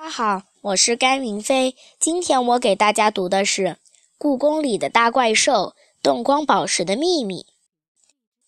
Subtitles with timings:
[0.00, 1.76] 大家好，我是甘云飞。
[1.98, 3.62] 今天我给大家读的是
[4.16, 7.42] 《故宫里的大怪兽：动光宝石的秘密》，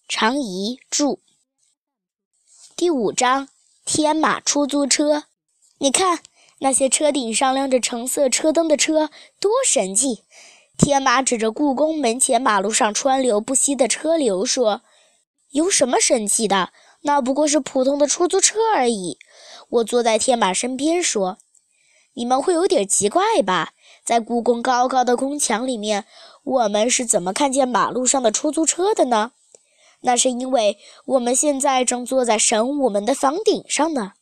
[0.08, 1.18] 常怡著。
[2.74, 3.50] 第五章：
[3.84, 5.24] 天马出租车。
[5.76, 6.20] 你看，
[6.60, 10.22] 那些车顶上亮着橙色车灯的车，多神气！
[10.78, 14.80] 天马指着故宫门前马路上川流不息的车流说
[15.52, 16.72] ：“有什么神气的？
[17.02, 19.18] 那不过是普通的出租车而已。”
[19.72, 21.38] 我坐在天马身边说。
[22.14, 23.72] 你们会有点奇怪吧？
[24.04, 26.04] 在故宫高高的宫墙里面，
[26.44, 29.32] 我们是怎么看见马路上的出租车的呢？
[30.02, 34.12] 那是因为我们现在正坐在神武门的房顶上呢。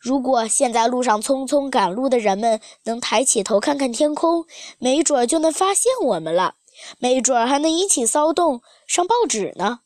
[0.00, 4.46] 如果现在路上匆匆赶路的人们能抬起头看看天空，
[4.78, 6.56] 没准就能发现我们了，
[6.98, 9.80] 没准儿还能引起骚动，上报纸呢。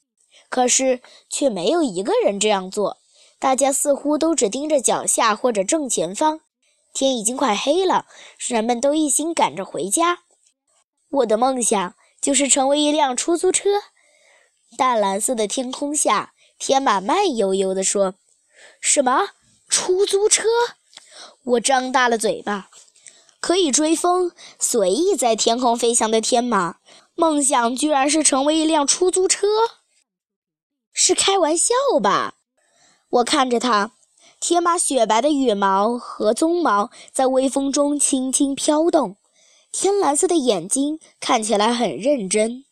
[0.49, 2.97] 可是却没有一个人这样做，
[3.39, 6.41] 大家似乎都只盯着脚下或者正前方。
[6.93, 8.07] 天已经快黑了，
[8.39, 10.21] 人们都一心赶着回家。
[11.11, 13.69] 我的梦想就是成为一辆出租车。
[14.79, 18.15] 淡蓝色的天空下，天马慢悠悠地说
[18.81, 19.31] ：“什么
[19.69, 20.45] 出租车？”
[21.45, 22.71] 我张大了嘴巴。
[23.39, 26.79] 可以追风，随意在天空飞翔的天马，
[27.15, 29.47] 梦想居然是成为一辆出租车？
[30.93, 32.36] 是开玩笑吧？
[33.17, 33.93] 我看着他。
[34.39, 39.17] 天马雪白的羽毛和鬃毛在微风中轻轻飘动，
[39.73, 42.65] 天蓝色的眼睛看起来很认真。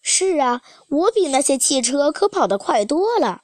[0.00, 3.42] 是啊，我比那些汽车可跑得快多了。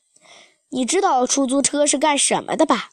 [0.71, 2.91] 你知道出租车是干什么的吧？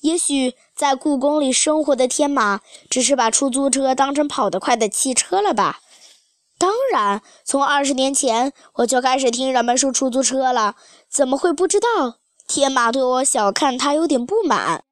[0.00, 5.80] 也许在故宫里生活的天马只是把出租车当成跑得快的汽车了吧？
[6.58, 10.76] 当然，从二十年前我就开始听人们说出租车了，
[11.10, 12.18] 怎么会不知道？
[12.46, 14.84] 天马对我小看他有点不满。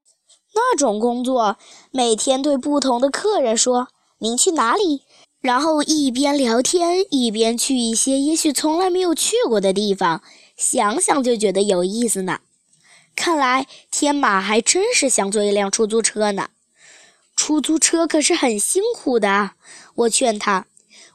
[0.55, 1.57] 那种工作，
[1.91, 3.89] 每天对不同的客人说
[4.19, 5.03] “您去哪里”，
[5.41, 10.23] 然后一边聊天一边去一些也许从来没有去过的地方，
[10.57, 12.39] 想想就觉得有意思呢。
[13.17, 16.51] 看来天马还真是想做一辆出租车呢。
[17.37, 19.53] 出租车可是很辛苦的，
[19.95, 20.67] 我劝他。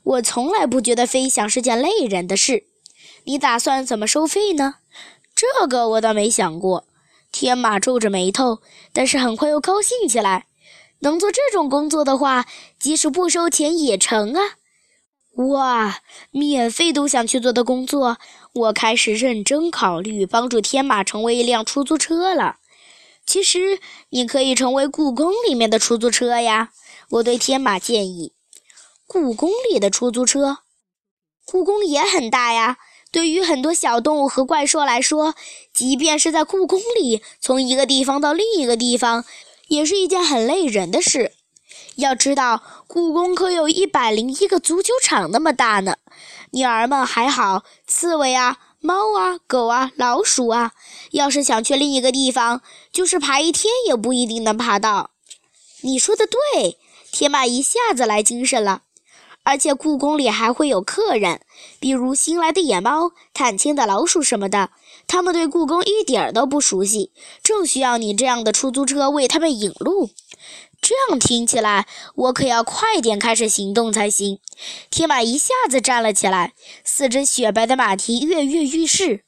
[0.03, 2.65] 我从来不觉得飞翔是件累人的事。
[3.23, 4.75] 你打算怎么收费呢？
[5.39, 6.85] 这个我倒没想过。
[7.31, 8.59] 天马皱着眉头，
[8.91, 10.47] 但是很快又高兴起来。
[10.99, 12.45] 能做这种工作的话，
[12.77, 14.57] 即使不收钱也成啊！
[15.35, 16.01] 哇，
[16.31, 18.17] 免费都想去做的工作，
[18.51, 22.57] 我开始认真考虑帮助天马成为一辆出租车了。
[23.25, 23.79] 其实
[24.09, 26.71] 你可以成为故宫里面的出租车呀，
[27.11, 28.33] 我对天马建议。
[29.07, 30.57] 故宫里的出租车，
[31.45, 32.77] 故宫也很大呀。
[33.11, 35.33] 对于很多小动物和怪兽来说，
[35.73, 39.25] 即便是在故宫里，从一个地方到另一个地方，
[39.67, 41.33] 也是一件很累人的事。
[41.95, 45.97] 要知道，故宫可有一百零一个足球场那么大呢。
[46.51, 50.73] 鸟儿们还好，刺猬啊、猫啊、狗啊、老鼠啊，
[51.11, 52.61] 要是想去另一个地方，
[52.91, 55.11] 就是爬一天也不一定能爬到。
[55.81, 56.77] 你说的对，
[57.11, 58.83] 天马一下子来精神了。
[59.49, 61.41] 而且故宫里还会有客人，
[61.79, 64.69] 比如新来的野猫、探亲的老鼠什么的，
[65.07, 67.11] 他们对故宫一点儿都不熟悉，
[67.41, 70.11] 正需要你这样的出租车为他们引路。
[70.79, 74.37] 这样听起来，我可要快点开始行动才行。
[74.91, 79.23] 天马一下子站了起来，四只雪白的马蹄跃跃欲试。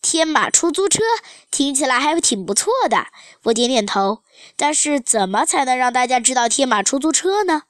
[0.00, 1.02] 天马出租车
[1.50, 3.08] 听起来还挺不错的，
[3.42, 4.20] 我点点头。
[4.56, 7.64] 但是怎么才能让大家知道天马出租车呢？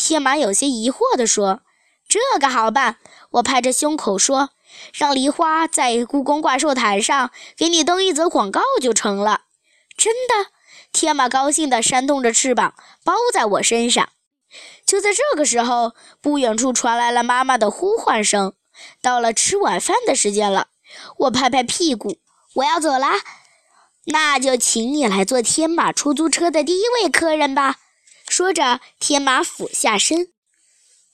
[0.00, 1.60] 天马有些疑惑地说
[2.08, 2.96] ：“这个好办，
[3.32, 4.48] 我拍着胸口说，
[4.94, 9.42] 让梨花在故宫怪兽台上给你登一则广告就成了。”
[9.98, 10.52] 真的，
[10.90, 12.72] 天马高兴地扇动着翅膀，
[13.04, 14.08] 包在我身上。
[14.86, 18.54] 就在这个时候，不远处传来了妈妈的呼唤声
[19.02, 20.68] ：“到了吃晚饭的时间了。”
[21.18, 22.16] 我拍拍屁股
[22.56, 23.20] ：“我要走啦。”
[24.10, 27.76] 那就请你来做天马出租车的第一位客人吧。
[28.30, 30.28] 说着，天马俯下身，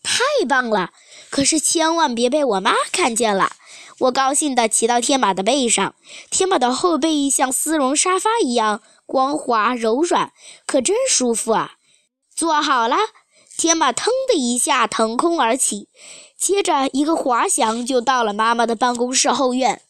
[0.03, 0.91] 太棒了！
[1.31, 3.53] 可是千万别被我妈看见了。
[4.01, 5.95] 我高兴地骑到天马的背上，
[6.29, 10.35] 天马的后背像丝绒沙发一样光滑柔软，
[10.67, 11.77] 可真舒服啊！
[12.35, 12.97] 坐好了，
[13.57, 15.89] 天马腾的一下腾空而起，
[16.39, 19.81] 接着一个滑翔就到了妈妈的办公室后院。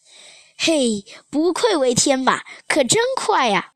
[0.57, 3.73] 嘿，不愧为天马，可真快呀！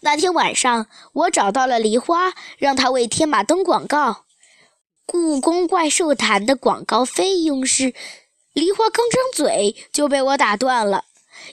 [0.00, 4.24] 那天晚上，我找到了梨花，让她为天马登广告。
[5.06, 7.94] 故宫怪兽坛的广告费用是……
[8.52, 11.04] 梨花刚张嘴就被我打断了。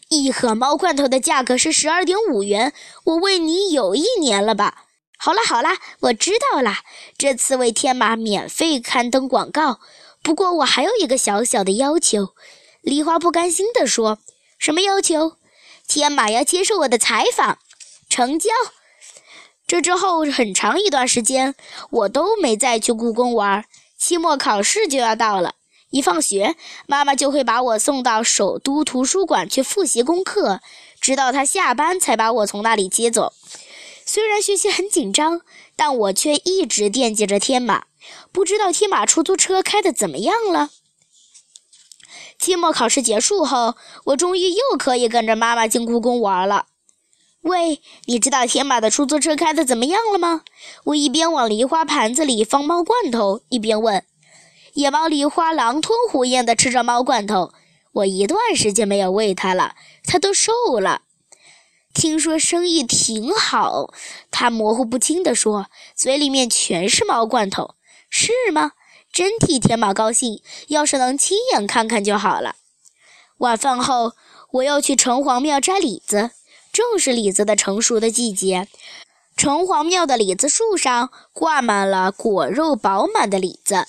[0.09, 2.73] 一盒猫罐头的价格是十二点五元，
[3.03, 4.85] 我喂你有一年了吧？
[5.17, 6.81] 好啦好啦，我知道啦，
[7.17, 9.79] 这次为天马免费刊登广告。
[10.21, 12.29] 不过我还有一个小小的要求。”
[12.81, 14.19] 梨花不甘心地说
[14.57, 15.37] ：“什么要求？
[15.87, 17.59] 天马要接受我的采访。”
[18.17, 18.49] 成交。
[19.67, 21.53] 这之后很长一段时间，
[21.91, 23.63] 我都没再去故宫玩。
[23.95, 25.53] 期末考试就要到了，
[25.91, 26.55] 一放学，
[26.87, 30.61] 妈妈就会把我送到首都图书馆去复习功课，
[30.99, 33.33] 直到她下班才把我从那里接走。
[34.03, 35.41] 虽然学习很紧张，
[35.75, 37.83] 但我却一直惦记着天马。
[38.31, 40.71] 不知道天马出租车开的怎么样了？
[42.39, 43.75] 期末考试结束后，
[44.05, 46.65] 我终于又可以跟着妈妈进故宫玩了。
[47.41, 50.43] 喂，你知道天马的出租车开的怎么样了吗？
[50.85, 54.03] 我一边往梨花盘子里放猫罐头，一边问。
[54.73, 57.53] 野猫梨花狼吞虎咽地吃着猫罐头。
[57.93, 61.01] 我一段时间没有喂它了，它都瘦了。
[61.93, 63.93] 听说生意挺好，
[64.29, 67.75] 它模糊不清地说，嘴里面全是猫罐头。
[68.09, 68.73] 是吗？
[69.11, 70.41] 真替天马高兴。
[70.67, 72.57] 要是能亲眼看看就好了。
[73.37, 74.13] 晚饭后，
[74.51, 76.31] 我又去城隍庙摘李子。
[76.77, 78.67] 正是李子的成熟的季节，
[79.35, 83.87] 城隍庙的李子树上挂满了果肉饱满的李子。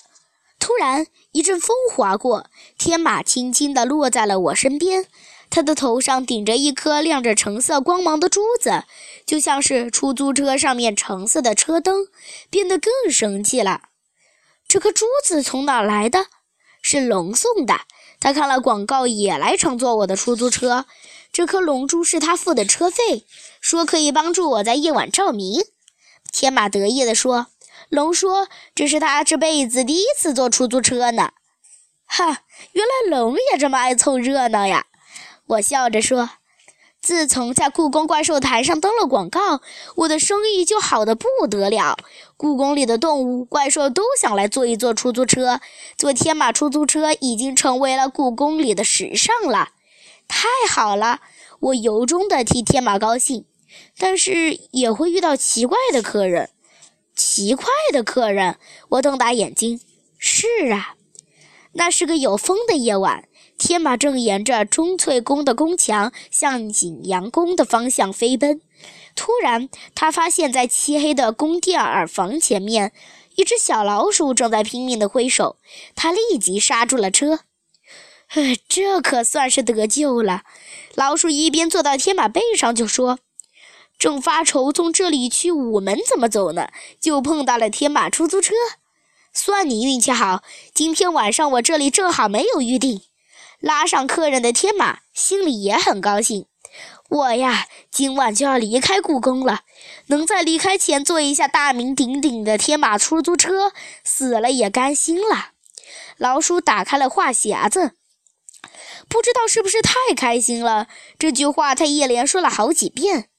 [0.59, 2.47] 突然，一阵风划过，
[2.79, 5.05] 天马轻轻地落在了我身边。
[5.51, 8.85] 它的头上顶着一颗亮着橙色光芒的珠子，
[9.27, 12.07] 就像是出租车上面橙色的车灯，
[12.49, 13.83] 变得更生气了。
[14.67, 16.29] 这颗珠子从哪来的？
[16.81, 17.83] 是龙送的。
[18.19, 20.87] 他看了广告，也来乘坐我的出租车。
[21.33, 23.25] 这颗龙珠是他付的车费，
[23.61, 25.65] 说可以帮助我在夜晚照明。
[26.33, 27.47] 天马得意地说
[27.89, 31.31] ：“龙说这是他这辈子第一次坐出租车呢。”
[32.05, 32.43] 哈，
[32.73, 34.87] 原来龙也这么爱凑热闹呀！
[35.47, 36.31] 我笑着说
[37.01, 39.61] ：“自从在故宫怪兽台上登了广告，
[39.97, 41.97] 我的生意就好的不得了。
[42.37, 45.61] 故宫里的动物、怪兽都想来坐一坐出租车，
[45.97, 49.71] 坐天马出租车已经成为了故宫里的时尚了。”
[50.29, 51.21] 太好了，
[51.59, 53.47] 我由衷的替天马高兴，
[53.99, 56.51] 但是也会遇到奇怪的客人。
[57.17, 58.57] 奇怪的客人，
[58.91, 59.81] 我瞪大眼睛。
[60.19, 60.95] 是啊，
[61.73, 63.29] 那是个有风的夜晚，
[63.59, 68.61] 天马正沿着钟粹宫的宫墙向景阳宫的方向飞奔。
[69.17, 72.93] 突然，他发现，在漆黑的宫殿耳房前面，
[73.35, 75.57] 一只小老鼠正在拼命地挥手。
[75.97, 77.41] 他立即刹住了车。
[78.69, 80.43] 这可算是得救了。
[80.95, 83.19] 老鼠一边坐到天马背上，就说
[83.99, 86.69] ：“正发愁从这里去午门怎么走呢，
[87.01, 88.55] 就碰到了天马出租车。
[89.33, 90.43] 算你运气好，
[90.75, 93.03] 今天晚上我这里正好没有预定。”
[93.61, 96.47] 拉上客人的天马心里也很高兴。
[97.09, 99.63] 我呀，今晚就要离开故宫了，
[100.09, 103.73] 能在离开前坐一下大名鼎鼎的天马出租车，
[104.05, 105.53] 死了也甘心了。
[106.19, 107.93] 老鼠打开了话匣子。
[109.09, 110.89] 不知道是不是太开心了，
[111.19, 113.31] 这句话他一连说了好几遍。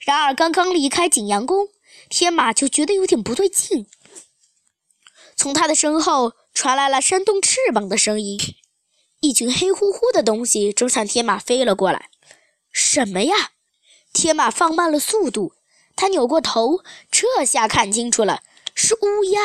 [0.00, 1.68] 然而刚刚离开景阳宫，
[2.08, 3.86] 天马就觉得有点不对劲。
[5.34, 8.38] 从他的身后传来了扇动翅膀的声音，
[9.20, 12.10] 一群黑乎乎的东西正向天马飞了过来。
[12.70, 13.34] 什么呀？
[14.12, 15.54] 天马放慢了速度，
[15.96, 18.42] 他扭过头，这下看清楚了，
[18.74, 19.40] 是乌鸦。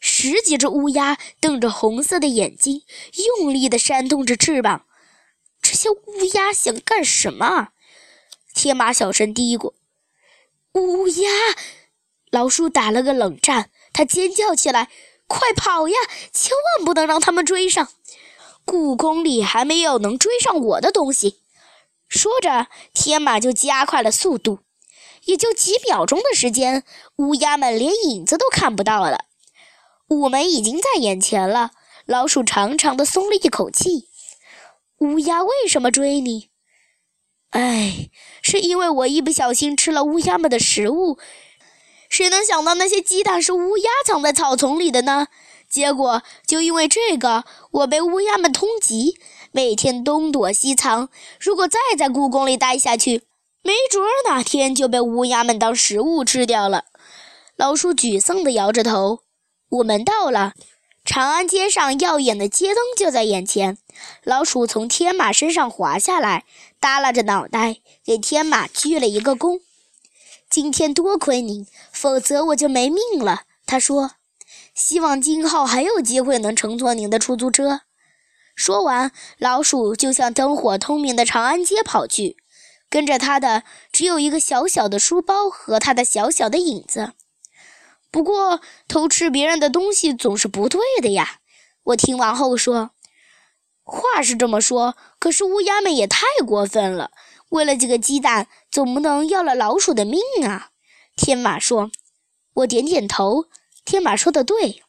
[0.00, 2.82] 十几只乌鸦瞪着红色的眼睛，
[3.38, 4.86] 用力地扇动着翅膀。
[5.60, 7.68] 这些乌鸦想干什么？
[8.54, 9.74] 天马小声嘀咕
[10.74, 11.28] ：“乌鸦！”
[12.32, 14.88] 老鼠打了个冷战，他尖叫起来
[15.28, 15.94] ：“快跑呀！
[16.32, 17.88] 千万不能让他们追上！
[18.64, 21.40] 故宫里还没有能追上我的东西。”
[22.08, 24.60] 说着，天马就加快了速度。
[25.24, 26.84] 也就几秒钟的时间，
[27.16, 29.26] 乌鸦们连影子都看不到了。
[30.10, 31.70] 午门已经在眼前了，
[32.04, 34.08] 老鼠长长的松了一口气。
[34.98, 36.48] 乌鸦为什么追你？
[37.50, 38.10] 哎，
[38.42, 41.16] 是因为我一不小心吃了乌鸦们的食物。
[42.08, 45.28] 谁能想到那些鸡蛋是乌鸦藏在草丛里的呢？
[45.68, 49.14] 结果就因为这个，我被乌鸦们通缉，
[49.52, 51.08] 每天东躲西藏。
[51.38, 53.22] 如果再在故宫里待下去，
[53.62, 56.86] 没准儿哪天就被乌鸦们当食物吃掉了。
[57.54, 59.20] 老鼠沮丧地摇着头。
[59.70, 60.54] 我们到了，
[61.04, 63.78] 长安街上耀眼的街灯就在眼前。
[64.24, 66.44] 老鼠从天马身上滑下来，
[66.80, 69.60] 耷拉着脑袋给天马鞠了一个躬。
[70.48, 73.42] 今天多亏您，否则我就没命了。
[73.64, 74.12] 他说
[74.74, 77.82] ：“希望今后还有机会能乘坐您的出租车。”
[78.56, 82.36] 说完，老鼠就向灯火通明的长安街跑去。
[82.88, 83.62] 跟着他的
[83.92, 87.12] 只有一个小小的书包和他的小小的影子。
[88.10, 91.40] 不过，偷吃别人的东西总是不对的呀。
[91.84, 92.90] 我听完后说
[93.82, 97.10] ：“话是这么说，可是乌鸦们也太过分了。
[97.50, 100.70] 为了几个鸡蛋，总不能要了老鼠的命啊。”
[101.16, 101.90] 天马说
[102.54, 103.46] ：“我点点头。”
[103.84, 104.82] 天马说的对。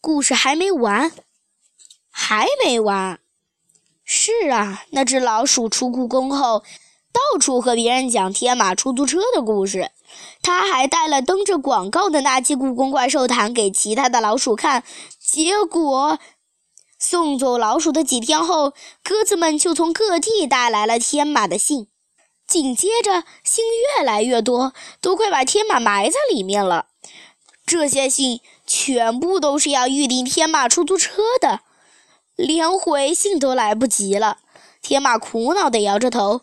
[0.00, 1.12] 故事还没完，
[2.10, 3.20] 还没完。
[4.04, 6.62] 是啊，那只老鼠出故宫后，
[7.14, 9.92] 到处和别人讲天马出租车的故事。
[10.42, 14.82] 他还带了登着广告的那期故宫怪兽谈给其他的老鼠看。
[15.18, 16.18] 结果，
[16.98, 21.86] 送走老鼠的几天后，鸽子们就从各地带来了天马的信。
[22.46, 23.64] 紧接着，信
[23.98, 26.86] 越来越多，都快把天马埋在里面了。
[27.64, 31.60] 这些信全部都是要预订天马出租车的。
[32.36, 34.38] 连回信都来不及了，
[34.82, 36.42] 天马苦恼地摇着头。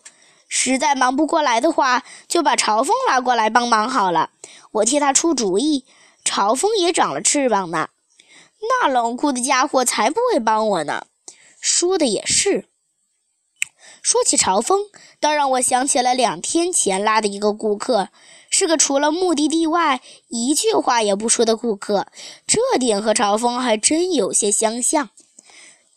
[0.54, 4.32] 实在忙不过来的话，就把朝风拉过来帮忙好了。
[4.72, 5.86] 我替他出主意，
[6.26, 7.88] 朝风也长了翅膀呢。
[8.60, 11.06] 那冷酷的家伙才不会帮我呢。
[11.62, 12.66] 说的也是。
[14.02, 14.88] 说起朝风，
[15.22, 18.10] 倒让我想起了两天前拉的一个顾客，
[18.50, 22.08] 是个除了目的地外一句话也不说的顾客。
[22.46, 25.12] 这点和朝风还真有些相像。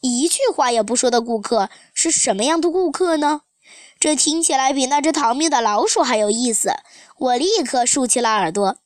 [0.01, 3.41] 一句话也不说的顾客是什么样的顾客呢？
[4.05, 6.75] 这听起来比那只逃命的老鼠还有意思。
[7.17, 8.77] 我立刻竖起了耳朵。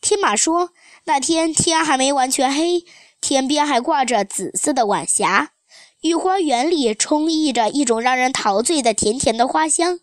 [0.00, 0.70] 天马说
[1.06, 2.84] ：“那天天还没完全黑，
[3.20, 5.50] 天边还挂着紫色的晚霞，
[6.02, 9.98] 御花园里充溢着一种让人陶醉的甜甜的花香。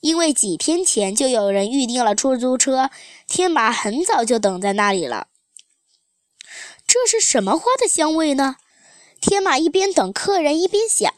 [0.00, 2.90] 因为几天前就有人预定了出租车，
[3.26, 5.28] 天马很早就等在那里了。
[6.86, 8.56] 这是什么花的香味呢？”
[9.22, 11.10] 天马一边等客人，一边想，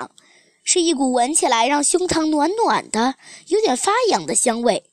[0.73, 3.17] 是一股闻起来让胸膛暖暖的、
[3.49, 4.85] 有点发痒的香味。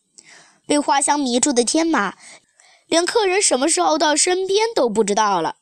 [0.66, 2.16] 被花香迷住的天马，
[2.88, 5.58] 连客人什么时候到身边都不知道了。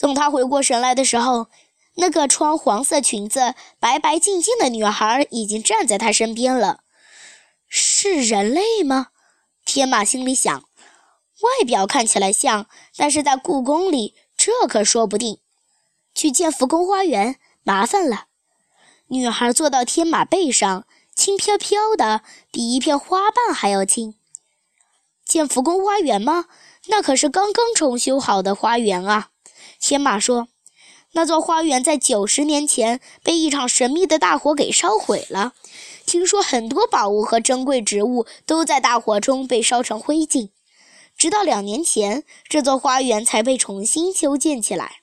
[0.00, 1.46] 等他回过神来的时候，
[1.94, 6.80] 那个穿黄色裙子、白白净净的女孩已经站在他身边了。
[7.68, 9.10] 是人类吗？
[9.64, 10.52] 天马心里想。
[10.52, 12.66] 外表看起来像，
[12.96, 15.38] 但是在故宫里，这可说不定。
[16.12, 18.24] 去建福宫花园，麻烦了。
[19.12, 24.14] 女孩坐到天马背上，轻飘飘的，比一片花瓣还要轻。
[25.26, 26.46] 建福宫花园吗？
[26.86, 29.28] 那可是刚刚重修好的花园啊！
[29.78, 30.48] 天马说
[31.12, 35.52] ：“那座花园在九十年前被一场神秘的大火给烧毁了。
[36.06, 40.48] 听说很多宝物和珍贵植物都在大火中被烧成灰烬。
[41.18, 45.02] 直到两年前，这座花园才被重新修建起来。”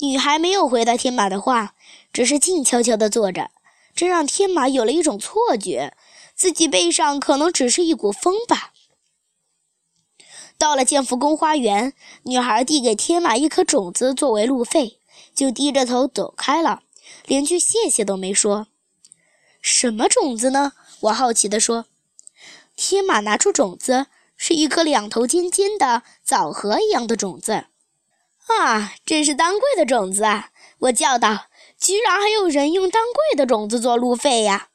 [0.00, 1.74] 女孩没有回答天马的话，
[2.14, 3.50] 只是静悄悄地坐着，
[3.94, 5.96] 这让天马有了一种错觉，
[6.36, 8.72] 自己背上可能只是一股风吧。
[10.56, 11.92] 到了建福宫花园，
[12.22, 15.00] 女孩递给天马一颗种子作为路费，
[15.34, 16.84] 就低着头走开了，
[17.26, 18.68] 连句谢谢都没说。
[19.60, 20.74] 什么种子呢？
[21.00, 21.86] 我好奇地说。
[22.76, 24.06] 天马拿出种子，
[24.36, 27.66] 是一颗两头尖尖的枣核一样的种子。
[28.46, 30.50] 啊，真是当归的种子啊！
[30.80, 31.46] 我叫道
[31.78, 34.68] ：“居然还有人用当归的种子做路费呀！”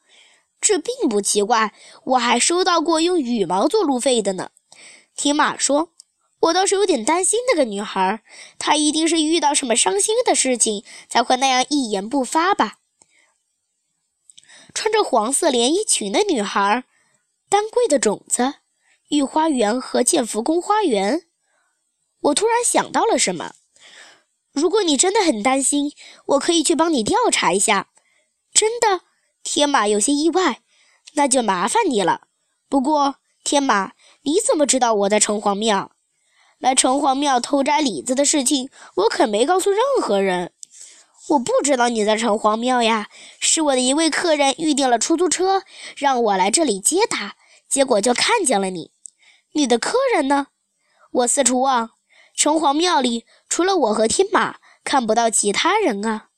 [0.61, 4.51] 这并不奇怪，我还收到过用羽毛做路费的呢。
[5.15, 5.93] 天马说
[6.41, 8.21] ：“我倒是有点担心那个女孩，
[8.57, 12.79] 她一定是遇到什么伤心的事情，才会那样一言不发吧？”
[14.75, 16.83] 穿着黄色连衣裙的女孩，
[17.49, 18.55] 丹桂的种子，
[19.07, 21.25] 御花园和建福宫花园。
[22.21, 23.53] 我突然想到了什么。
[24.59, 25.93] 如果你真的很担心，
[26.25, 27.87] 我可以去帮你调查一下。
[28.53, 29.01] 真的，
[29.41, 30.61] 天马有些意外，
[31.13, 32.27] 那就麻烦你了。
[32.67, 35.91] 不过，天马，你怎么知道我在城隍庙？
[36.59, 40.51] 来城隍庙偷摘李子的事情，我可没告诉任何人。
[41.29, 43.07] 我不知道你在城隍庙呀，
[43.39, 45.63] 是我的一位客人预定了出租车，
[45.95, 47.35] 让我来这里接他，
[47.69, 48.91] 结果就看见了你。
[49.53, 50.47] 你的客人呢？
[51.11, 51.91] 我四处望。
[52.39, 56.29] 城隍庙里除了我和天马，看不到其他人啊！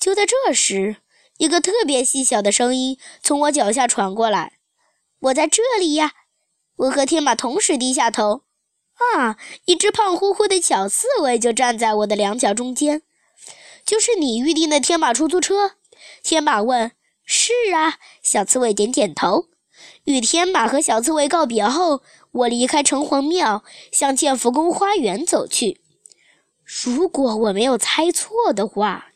[0.00, 0.96] 就在这时，
[1.36, 4.60] 一个特别细小的声音从我脚下传过来
[5.20, 6.12] ：“我在这里呀！”
[6.76, 8.44] 我和天马同时低下头。
[9.14, 9.36] 啊！
[9.66, 13.02] 一只胖乎乎的小刺猬就站在我的两脚中间。
[13.84, 15.72] 就是你预定的天马出租车？
[16.22, 16.92] 天马问。
[17.26, 19.48] 是啊，小刺猬点点头。
[20.04, 22.02] 与天马和小刺猬告别后。
[22.34, 23.62] 我离开城隍庙，
[23.92, 25.80] 向建福宫花园走去。
[26.64, 29.06] 如果我没有猜错的话，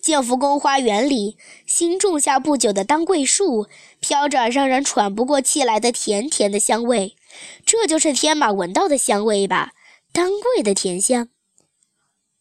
[0.00, 3.66] 建福宫花园里新种下不久的当桂树，
[3.98, 7.16] 飘着让人喘不过气来的甜甜的香味。
[7.66, 9.72] 这就是天马闻到的香味吧？
[10.12, 11.28] 当桂的甜香。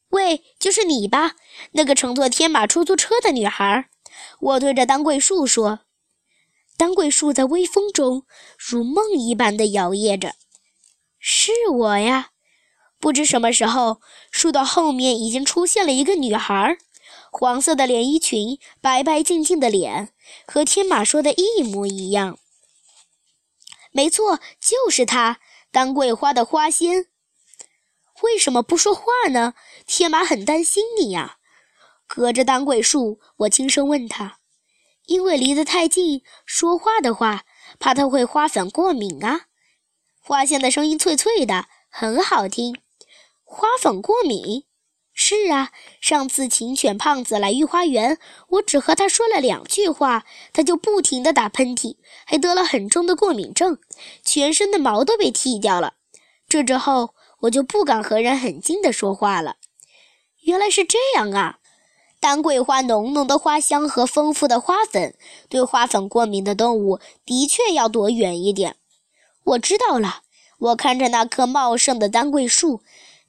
[0.09, 1.35] 喂，就是你吧？
[1.71, 3.89] 那个乘坐天马出租车的女孩。
[4.39, 5.79] 我对着当桂树说。
[6.83, 8.25] 当桂树在微风中
[8.57, 10.35] 如梦一般的摇曳着。
[11.17, 12.31] 是我呀。
[12.99, 16.77] 不知什么时候，树的后面已经出现了一个女孩，
[17.31, 20.09] 黄色的连衣裙，白白净净的脸，
[20.45, 22.37] 和天马说的一模一样。
[23.93, 25.39] 没错，就是她，
[25.71, 27.05] 当桂花的花仙。
[28.23, 29.53] 为什么不说话呢？
[29.87, 31.37] 天马很担心你呀。
[32.05, 34.39] 隔着当桂树，我轻声问他
[35.05, 37.43] ：“因为离得太近，说话的话，
[37.79, 39.47] 怕他会花粉过敏啊。”
[40.21, 42.77] 花仙的声音脆脆的，很好听。
[43.43, 44.63] 花粉过敏？
[45.15, 48.17] 是啊，上次请犬胖子来御花园，
[48.49, 53.77] 我只和他说了两句话，他就不停地打喷嚏，还得了很重的过敏症，
[54.23, 55.95] 全身的毛都被剃掉了。
[56.47, 59.57] 这之后，我就不敢和人很近的说话了。
[60.41, 61.59] 原来是这样啊！
[62.23, 65.13] 丹桂花浓浓的花香和丰富的花粉，
[65.49, 68.77] 对花粉过敏的动物的确要躲远一点。
[69.43, 70.21] 我知道了，
[70.57, 72.79] 我看着那棵茂盛的丹桂树。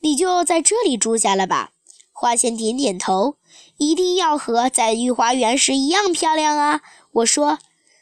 [0.02, 1.72] 你就在这里住下了吧？
[2.12, 3.34] 花仙点点头，
[3.78, 6.80] 一定要和在御花园时一样漂亮啊！
[7.14, 7.58] 我说。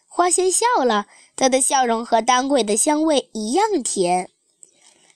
[0.07, 4.29] 花仙笑了，她的笑容和丹桂的香味一样甜。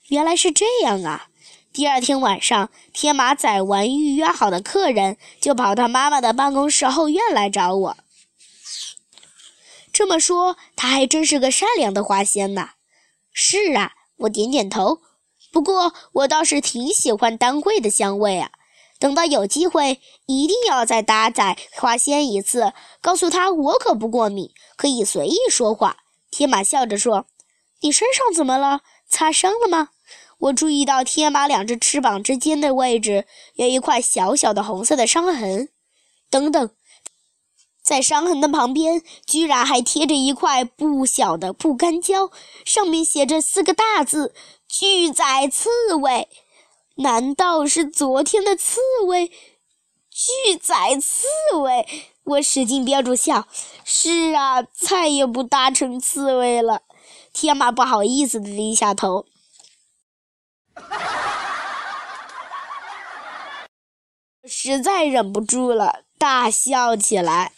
[0.07, 1.26] 原来是这样啊！
[1.77, 7.97] 第二天晚上，天马载完预约好的客人，就跑到妈妈的办公室后院来找我。
[9.93, 12.71] 这么说，他还真是个善良的花仙呐。
[13.31, 13.91] 是啊，
[14.21, 15.01] 我点点头。
[15.51, 18.49] 不过我倒是挺喜欢当归的香味啊！
[18.97, 25.97] 等到有机会，一定要再搭载花仙一次，告诉他我可不过敏，可以随意说话。
[26.31, 27.27] 天马笑着说
[27.81, 28.81] ：“你身上怎么了？
[29.07, 29.89] 擦伤了吗？”
[30.39, 35.69] 我注意到天马两只翅膀之间的位置有一块小小的红色的伤痕。
[36.29, 36.69] 等等，
[37.81, 42.29] 在伤痕的旁边居然还贴着一块不小的不干胶，
[42.65, 44.33] 上面写着四个大字。
[44.67, 46.27] 巨仔刺猬，
[46.97, 49.31] 难道是昨天的刺猬？
[50.11, 51.25] 巨仔刺
[51.61, 51.87] 猬，
[52.23, 53.47] 我使劲憋住笑。
[53.85, 56.81] 是啊，再也不搭乘刺猬了。
[57.31, 59.25] 天马不好意思的低下头，
[64.45, 67.51] 实在忍不住了，大笑起来。